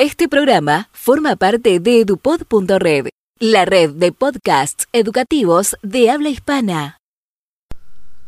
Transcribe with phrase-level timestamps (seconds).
[0.00, 3.08] Este programa forma parte de edupod.red,
[3.40, 6.98] la red de podcasts educativos de habla hispana.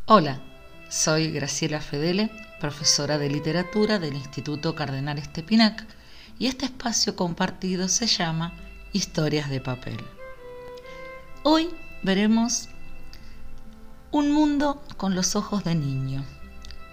[0.06, 0.41] Hola,
[0.88, 2.29] soy Graciela Fedele,
[2.59, 5.87] profesora de literatura del Instituto Cardenal Estepinac,
[6.41, 8.52] y este espacio compartido se llama
[8.93, 10.00] Historias de papel.
[11.45, 11.71] Hoy
[12.02, 12.68] veremos
[14.11, 16.25] un mundo con los ojos de niño.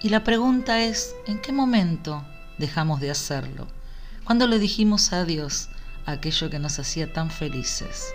[0.03, 2.23] Y la pregunta es, ¿en qué momento
[2.59, 3.75] dejamos de hacerlo?
[4.27, 5.69] ¿Cuándo le dijimos adiós
[6.05, 8.13] a aquello que nos hacía tan felices?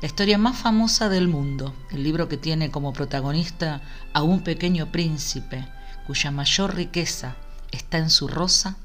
[0.00, 3.82] La historia más famosa del mundo, el libro que tiene como protagonista
[4.14, 5.68] a un pequeño príncipe
[6.06, 7.36] cuya mayor riqueza
[7.70, 8.78] está en su rosa,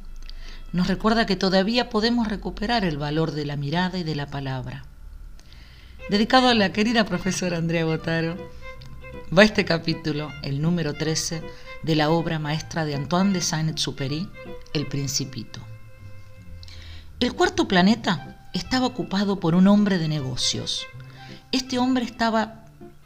[0.73, 4.83] nos recuerda que todavía podemos recuperar el valor de la mirada y de la palabra.
[6.09, 8.35] Dedicado a la querida profesora Andrea Botaro,
[9.35, 11.41] va este capítulo, el número 13,
[11.81, 14.27] de la obra maestra de Antoine de Saint-Exupéry,
[14.73, 15.72] El Principito.
[17.23, 20.85] El cuarto planeta estaba ocupado por un hombre de negocios.
[21.53, 22.65] Este hombre estaba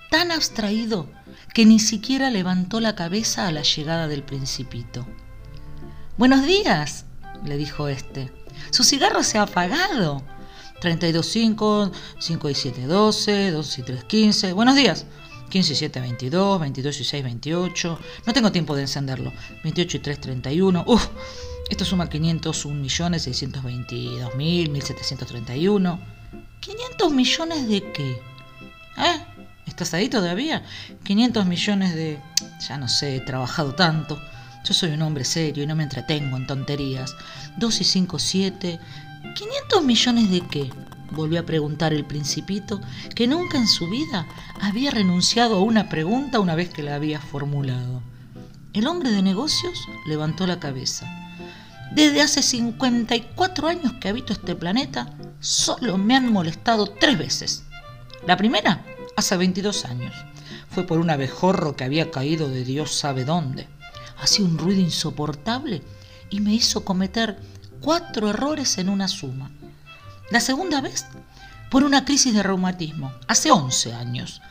[0.09, 1.07] tan abstraído
[1.53, 5.05] que ni siquiera levantó la cabeza a la llegada del principito.
[6.17, 7.05] Buenos días,
[7.45, 8.33] le dijo este.
[8.71, 10.23] Su cigarro se ha apagado.
[10.81, 14.53] 32.5, 5 y 7, 12, 2 y 3, 15.
[14.53, 15.05] Buenos días.
[15.51, 17.99] 15 y 7, 22, 22 y 6, 28.
[18.25, 19.31] No tengo tiempo de encenderlo.
[19.63, 20.85] 28 y 3, 31.
[20.87, 21.07] Uf,
[21.69, 25.99] esto suma 501 millones 622 mil 1731.
[26.61, 28.11] ¿500 millones de qué?
[28.97, 29.25] ¿Eh?
[29.65, 30.63] ¿Estás ahí todavía?
[31.03, 32.19] 500 millones de...
[32.67, 34.19] Ya no sé, he trabajado tanto.
[34.63, 37.15] Yo soy un hombre serio y no me entretengo en tonterías.
[37.57, 38.79] 2 y 5, 7.
[39.69, 40.69] ¿500 millones de qué?
[41.11, 42.81] Volvió a preguntar el principito,
[43.13, 44.25] que nunca en su vida
[44.61, 48.01] había renunciado a una pregunta una vez que la había formulado.
[48.73, 51.26] El hombre de negocios levantó la cabeza.
[51.91, 57.63] Desde hace 54 años que habito este planeta, solo me han molestado tres veces.
[58.25, 58.85] La primera,
[59.15, 60.13] hace 22 años.
[60.69, 63.67] Fue por un abejorro que había caído de Dios sabe dónde.
[64.19, 65.81] Hacía un ruido insoportable
[66.29, 67.39] y me hizo cometer
[67.81, 69.49] cuatro errores en una suma.
[70.29, 71.05] La segunda vez,
[71.71, 74.41] por una crisis de reumatismo, hace 11 años.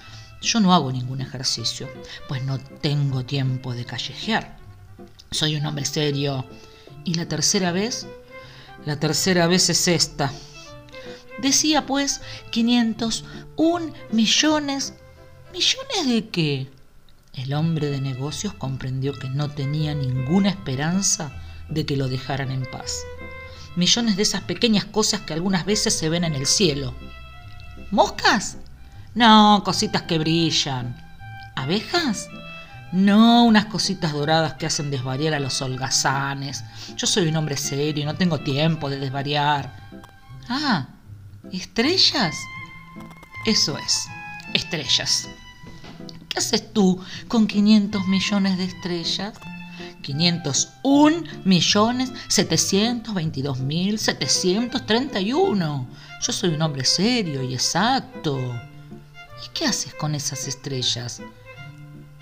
[0.41, 1.89] Yo no hago ningún ejercicio,
[2.29, 4.59] pues no tengo tiempo de callejear.
[5.31, 6.47] Soy un hombre serio
[7.07, 8.07] y la tercera vez,
[8.85, 10.33] la tercera vez es esta.
[11.39, 14.95] Decía pues 501 millones.
[15.53, 16.69] ¿Millones de qué?
[17.33, 21.33] El hombre de negocios comprendió que no tenía ninguna esperanza
[21.69, 23.03] de que lo dejaran en paz.
[23.77, 26.95] Millones de esas pequeñas cosas que algunas veces se ven en el cielo.
[27.91, 28.57] ¿Moscas?
[29.15, 30.97] No, cositas que brillan.
[31.55, 32.29] ¿Abejas?
[32.93, 36.65] No unas cositas doradas que hacen desvariar a los holgazanes.
[36.97, 39.75] Yo soy un hombre serio y no tengo tiempo de desvariar.
[40.49, 40.89] Ah,
[41.53, 42.37] ¿estrellas?
[43.45, 44.07] Eso es,
[44.55, 45.29] estrellas.
[46.29, 49.35] ¿Qué haces tú con 500 millones de estrellas?
[50.03, 55.87] 501 millones 722 mil 731.
[56.23, 58.39] Yo soy un hombre serio y exacto.
[58.39, 61.21] ¿Y qué haces con esas estrellas?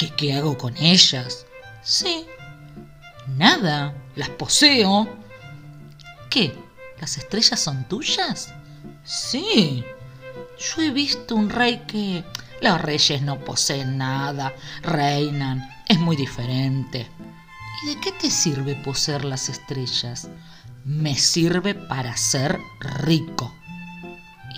[0.04, 1.47] ¿Qué, ¿Qué hago con ellas?
[1.82, 2.26] Sí.
[3.38, 3.94] Nada.
[4.16, 5.09] Las poseo.
[6.28, 6.54] ¿Qué?
[7.00, 8.53] ¿Las estrellas son tuyas?
[9.03, 9.82] Sí.
[10.59, 12.22] Yo he visto un rey que...
[12.60, 15.69] Los reyes no poseen nada, reinan.
[15.88, 17.10] Es muy diferente.
[17.82, 20.28] ¿Y de qué te sirve poseer las estrellas?
[20.84, 22.59] Me sirve para ser
[23.00, 23.54] rico.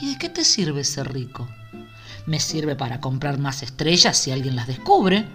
[0.01, 1.49] ¿Y de qué te sirve ser rico?
[2.27, 5.27] Me sirve para comprar más estrellas si alguien las descubre.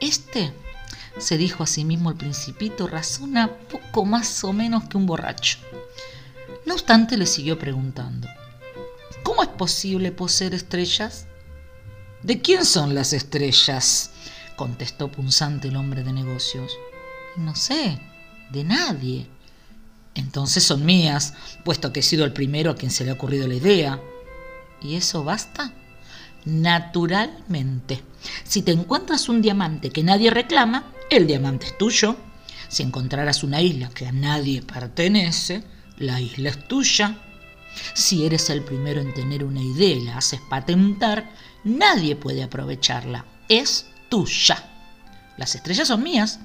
[0.00, 0.52] Este,
[1.18, 5.58] se dijo a sí mismo el principito, razona poco más o menos que un borracho.
[6.66, 8.28] No obstante, le siguió preguntando,
[9.22, 11.26] ¿cómo es posible poseer estrellas?
[12.22, 14.10] ¿De quién son las estrellas?
[14.56, 16.72] contestó punzante el hombre de negocios.
[17.36, 18.00] No sé,
[18.50, 19.26] de nadie.
[20.14, 21.34] Entonces son mías,
[21.64, 24.00] puesto que he sido el primero a quien se le ha ocurrido la idea.
[24.82, 25.72] ¿Y eso basta?
[26.44, 28.02] Naturalmente.
[28.44, 32.16] Si te encuentras un diamante que nadie reclama, el diamante es tuyo.
[32.68, 35.62] Si encontraras una isla que a nadie pertenece,
[35.98, 37.18] la isla es tuya.
[37.94, 41.30] Si eres el primero en tener una idea y la haces patentar,
[41.64, 43.24] nadie puede aprovecharla.
[43.48, 44.68] Es tuya.
[45.36, 46.40] Las estrellas son mías,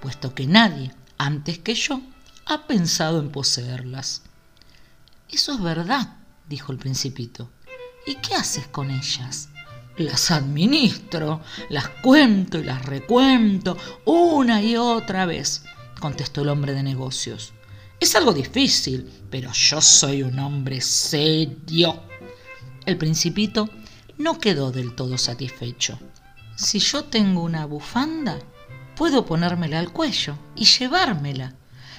[0.00, 2.00] puesto que nadie, antes que yo,
[2.46, 4.22] ha pensado en poseerlas.
[5.28, 6.16] Eso es verdad,
[6.48, 7.50] dijo el principito.
[8.06, 9.48] ¿Y qué haces con ellas?
[9.96, 15.64] Las administro, las cuento y las recuento una y otra vez,
[16.00, 17.52] contestó el hombre de negocios.
[17.98, 22.02] Es algo difícil, pero yo soy un hombre serio.
[22.86, 23.68] El principito
[24.16, 25.98] no quedó del todo satisfecho.
[26.56, 28.38] Si yo tengo una bufanda,
[28.96, 31.54] puedo ponérmela al cuello y llevármela.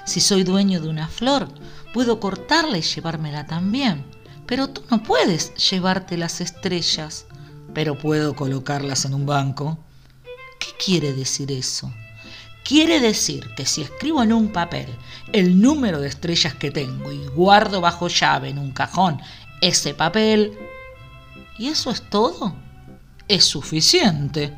[0.05, 1.47] Si soy dueño de una flor,
[1.93, 4.05] puedo cortarla y llevármela también.
[4.51, 7.25] Pero tú no puedes llevarte las estrellas,
[7.73, 9.79] pero puedo colocarlas en un banco.
[10.59, 11.89] ¿Qué quiere decir eso?
[12.65, 14.87] Quiere decir que si escribo en un papel
[15.31, 19.21] el número de estrellas que tengo y guardo bajo llave en un cajón
[19.61, 20.51] ese papel,
[21.57, 22.53] ¿y eso es todo?
[23.29, 24.53] Es suficiente.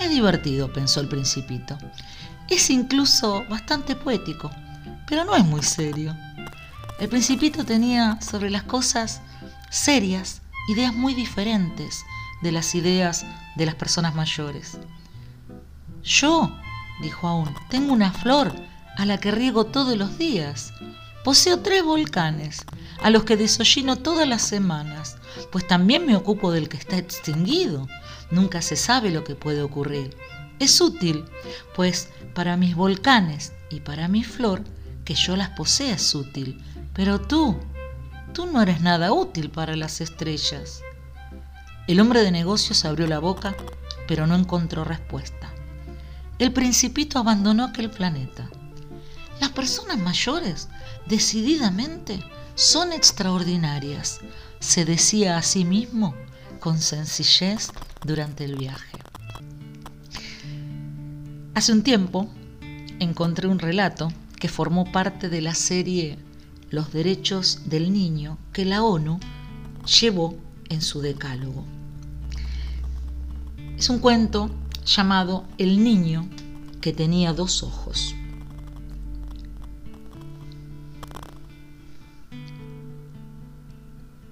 [0.00, 1.78] Es divertido, pensó el principito.
[2.48, 4.50] Es incluso bastante poético,
[5.06, 6.12] pero no es muy serio.
[7.00, 9.22] El principito tenía sobre las cosas
[9.70, 12.04] serias ideas muy diferentes
[12.42, 13.24] de las ideas
[13.56, 14.76] de las personas mayores.
[16.02, 16.54] Yo,
[17.00, 18.52] dijo aún, tengo una flor
[18.98, 20.74] a la que riego todos los días.
[21.24, 22.66] Poseo tres volcanes,
[23.02, 25.16] a los que desollino todas las semanas,
[25.50, 27.88] pues también me ocupo del que está extinguido.
[28.30, 30.16] Nunca se sabe lo que puede ocurrir.
[30.58, 31.24] Es útil,
[31.74, 34.62] pues para mis volcanes y para mi flor,
[35.06, 36.62] que yo las posea es útil.
[37.00, 37.56] Pero tú,
[38.34, 40.82] tú no eres nada útil para las estrellas.
[41.88, 43.56] El hombre de negocios abrió la boca,
[44.06, 45.50] pero no encontró respuesta.
[46.38, 48.50] El principito abandonó aquel planeta.
[49.40, 50.68] Las personas mayores,
[51.06, 52.22] decididamente,
[52.54, 54.20] son extraordinarias,
[54.58, 56.14] se decía a sí mismo
[56.58, 57.70] con sencillez
[58.04, 58.98] durante el viaje.
[61.54, 62.28] Hace un tiempo
[62.98, 66.18] encontré un relato que formó parte de la serie
[66.70, 69.18] Los Derechos del Niño que la ONU
[70.00, 70.38] llevó
[70.68, 71.64] en su decálogo.
[73.76, 74.50] Es un cuento
[74.86, 76.28] llamado El niño
[76.80, 78.14] que tenía dos ojos.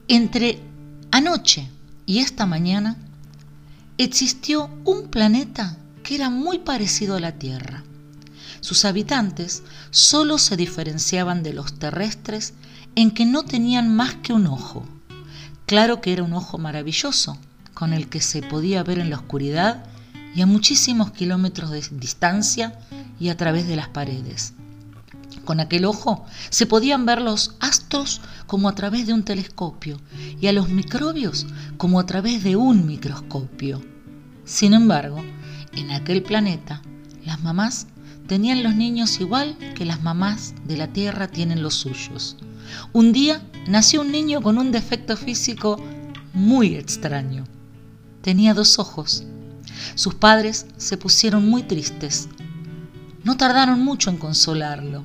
[0.07, 0.61] Entre
[1.11, 1.69] anoche
[2.07, 2.97] y esta mañana
[3.99, 7.83] existió un planeta que era muy parecido a la Tierra.
[8.61, 12.55] Sus habitantes solo se diferenciaban de los terrestres
[12.95, 14.85] en que no tenían más que un ojo.
[15.67, 17.39] Claro que era un ojo maravilloso,
[17.75, 19.85] con el que se podía ver en la oscuridad
[20.35, 22.79] y a muchísimos kilómetros de distancia
[23.21, 24.55] y a través de las paredes.
[25.45, 30.01] Con aquel ojo se podían ver los astros como a través de un telescopio
[30.41, 31.47] y a los microbios
[31.77, 33.83] como a través de un microscopio.
[34.45, 35.23] Sin embargo,
[35.73, 36.83] en aquel planeta,
[37.25, 37.87] las mamás
[38.29, 42.37] tenían los niños igual que las mamás de la Tierra tienen los suyos.
[42.93, 45.83] Un día nació un niño con un defecto físico
[46.33, 47.45] muy extraño.
[48.23, 49.25] Tenía dos ojos.
[49.97, 52.29] Sus padres se pusieron muy tristes.
[53.25, 55.03] No tardaron mucho en consolarlo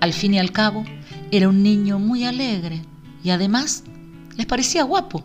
[0.00, 0.84] al fin y al cabo,
[1.30, 2.82] era un niño muy alegre
[3.22, 3.84] y además
[4.36, 5.22] les parecía guapo.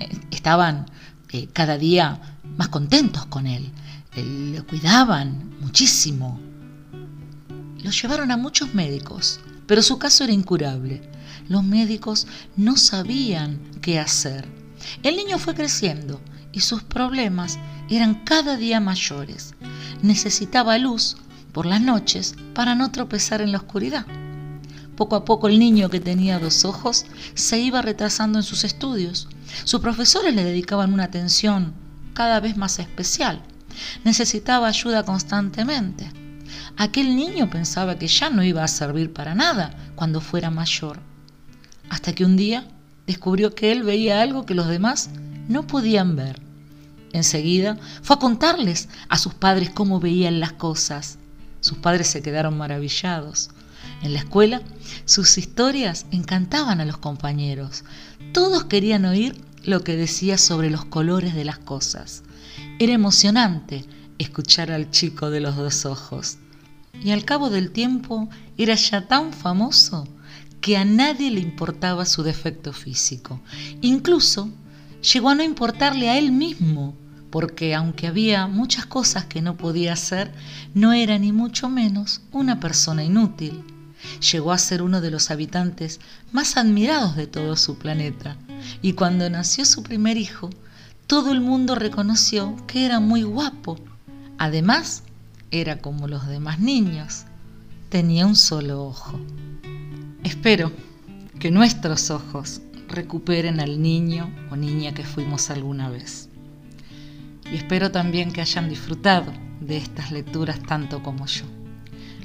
[0.00, 0.86] Eh, estaban
[1.32, 3.70] eh, cada día más contentos con él,
[4.16, 6.40] eh, le cuidaban muchísimo.
[7.82, 11.02] Lo llevaron a muchos médicos, pero su caso era incurable.
[11.48, 12.26] Los médicos
[12.56, 14.48] no sabían qué hacer.
[15.02, 16.20] El niño fue creciendo
[16.52, 17.58] y sus problemas
[17.90, 19.54] eran cada día mayores.
[20.02, 21.16] Necesitaba luz
[21.52, 24.06] por las noches para no tropezar en la oscuridad.
[24.96, 29.28] Poco a poco el niño que tenía dos ojos se iba retrasando en sus estudios.
[29.64, 31.74] Sus profesores le dedicaban una atención
[32.14, 33.42] cada vez más especial.
[34.04, 36.10] Necesitaba ayuda constantemente.
[36.76, 41.00] Aquel niño pensaba que ya no iba a servir para nada cuando fuera mayor.
[41.88, 42.68] Hasta que un día
[43.06, 45.10] descubrió que él veía algo que los demás
[45.48, 46.40] no podían ver.
[47.12, 51.18] Enseguida fue a contarles a sus padres cómo veían las cosas.
[51.60, 53.50] Sus padres se quedaron maravillados.
[54.02, 54.60] En la escuela,
[55.04, 57.84] sus historias encantaban a los compañeros.
[58.32, 62.22] Todos querían oír lo que decía sobre los colores de las cosas.
[62.78, 63.84] Era emocionante
[64.18, 66.38] escuchar al chico de los dos ojos.
[67.02, 70.08] Y al cabo del tiempo era ya tan famoso
[70.60, 73.40] que a nadie le importaba su defecto físico.
[73.82, 74.50] Incluso
[75.12, 76.94] llegó a no importarle a él mismo
[77.30, 80.32] porque aunque había muchas cosas que no podía hacer,
[80.74, 83.62] no era ni mucho menos una persona inútil.
[84.32, 86.00] Llegó a ser uno de los habitantes
[86.32, 88.36] más admirados de todo su planeta,
[88.80, 90.48] y cuando nació su primer hijo,
[91.06, 93.78] todo el mundo reconoció que era muy guapo.
[94.38, 95.02] Además,
[95.50, 97.24] era como los demás niños,
[97.88, 99.18] tenía un solo ojo.
[100.24, 100.72] Espero
[101.38, 106.28] que nuestros ojos recuperen al niño o niña que fuimos alguna vez
[107.50, 111.44] y espero también que hayan disfrutado de estas lecturas tanto como yo.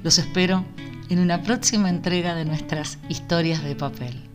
[0.04, 0.66] Los espero
[1.10, 4.31] en una próxima entrega de nuestras historias de papel.